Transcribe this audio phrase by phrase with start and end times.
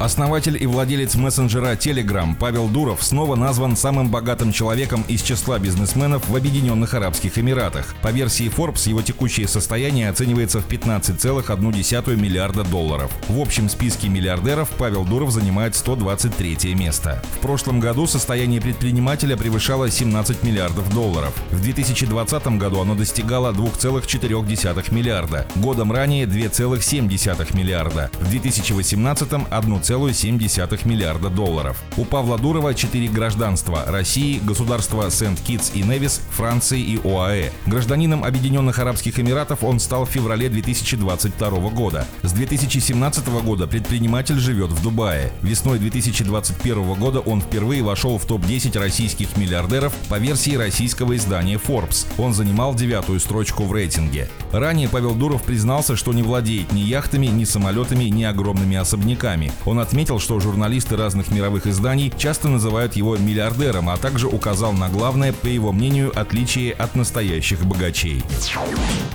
[0.00, 6.26] Основатель и владелец мессенджера Telegram Павел Дуров снова назван самым богатым человеком из числа бизнесменов
[6.26, 7.94] в Объединенных Арабских Эмиратах.
[8.00, 13.12] По версии Forbes его текущее состояние оценивается в 15,1 миллиарда долларов.
[13.28, 17.22] В общем списке миллиардеров Павел Дуров занимает 123 место.
[17.36, 21.34] В прошлом году состояние предпринимателя превышало 17 миллиардов долларов.
[21.50, 25.46] В 2020 году оно достигало 2,4 миллиарда.
[25.56, 28.10] Годом ранее 2,7 миллиарда.
[28.18, 31.76] В 2018 1,1 1,7 миллиарда долларов.
[31.96, 37.50] У Павла Дурова четыре гражданства– России, государства Сент-Китс и Невис, Франции и ОАЭ.
[37.66, 42.06] Гражданином Объединенных Арабских Эмиратов он стал в феврале 2022 года.
[42.22, 45.32] С 2017 года предприниматель живет в Дубае.
[45.42, 52.06] Весной 2021 года он впервые вошел в топ-10 российских миллиардеров по версии российского издания Forbes.
[52.16, 54.28] Он занимал девятую строчку в рейтинге.
[54.52, 59.52] Ранее Павел Дуров признался, что не владеет ни яхтами, ни самолетами, ни огромными особняками.
[59.64, 64.88] Он отметил, что журналисты разных мировых изданий часто называют его миллиардером, а также указал на
[64.88, 68.22] главное, по его мнению, отличие от настоящих богачей.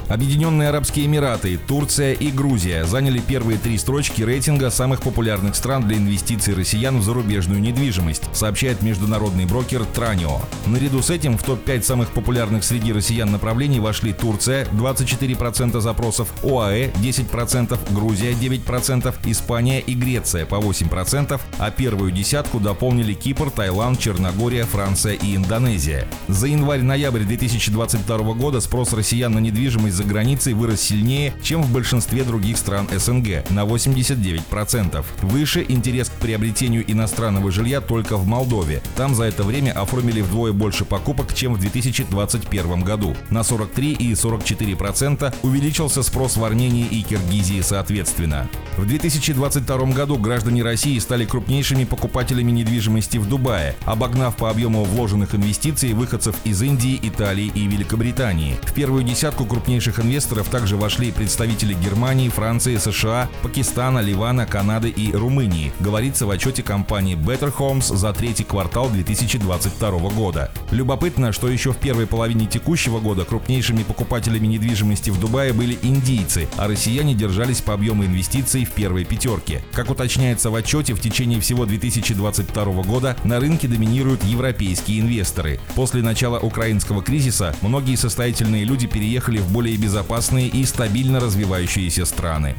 [0.08, 5.98] Объединенные Арабские Эмираты, Турция и Грузия заняли первые три строчки рейтинга самых популярных стран для
[5.98, 10.42] инвестиций россиян в зарубежную недвижимость, сообщает международный брокер Транио.
[10.68, 16.92] Наряду с этим в топ-5 самых популярных среди россиян направлений вошли Турция 24% запросов, ОАЭ
[16.92, 24.64] 10%, Грузия 9%, Испания и Греция по 8%, а первую десятку дополнили Кипр, Таиланд, Черногория,
[24.64, 26.08] Франция и Индонезия.
[26.30, 32.24] За январь-ноябрь 2022 года спрос россиян на недвижимость за границей вырос сильнее, чем в большинстве
[32.24, 35.04] других стран СНГ– на 89%.
[35.24, 38.82] Выше интерес к приобретению иностранного жилья только в Молдове.
[38.96, 43.16] Там за это время оформили вдвое больше покупок, чем в 2021 году.
[43.30, 48.48] На 43 и 44% увеличился спрос в Армении и Киргизии соответственно.
[48.78, 55.36] В 2022 году граждане России стали крупнейшими покупателями недвижимости в Дубае, обогнав по объему вложенных
[55.36, 58.58] инвестиций выходцев из Индии, Италии и Великобритании.
[58.64, 65.14] В первую десятку крупнейших инвесторов также вошли представители Германии, Франции, США, Пакистана, Ливана, Канады и
[65.14, 70.52] Румынии, говорится в отчете компании Better Homes за третий квартал 2022 года.
[70.72, 76.48] Любопытно, что еще в первой половине текущего года крупнейшими покупателями недвижимости в Дубае были индийцы,
[76.58, 79.64] а россияне держались по объему инвестиций в первой пятерке.
[79.74, 79.90] Как
[80.26, 85.60] уточняется в отчете, в течение всего 2022 года на рынке доминируют европейские инвесторы.
[85.76, 92.56] После начала украинского кризиса многие состоятельные люди переехали в более безопасные и стабильно развивающиеся страны.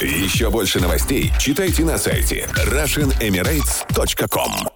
[0.00, 4.73] Еще больше новостей читайте на сайте RussianEmirates.com